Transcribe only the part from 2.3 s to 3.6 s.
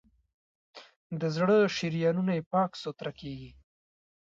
یې پاک سوتړه کېږي.